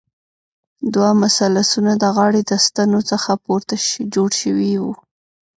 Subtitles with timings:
[0.93, 3.75] دوه مثلثونه د غاړې د ستنو څخه پورته
[4.13, 4.93] جوړ شوي وو.